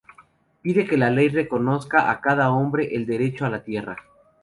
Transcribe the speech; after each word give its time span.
Pide 0.63 0.87
que 0.87 0.97
la 0.97 1.11
ley 1.11 1.29
reconozca 1.29 2.09
a 2.09 2.19
cada 2.21 2.49
hombre 2.49 2.95
el 2.95 3.05
derecho 3.05 3.45
a 3.45 3.51
la 3.51 3.63
tierra. 3.63 3.97